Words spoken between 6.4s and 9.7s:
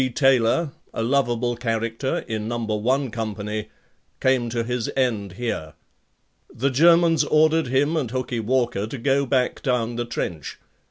The Germans ordered him and Hookie Walker to go back